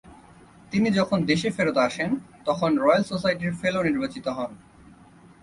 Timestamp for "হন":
4.27-4.51